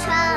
[0.00, 0.29] 穿。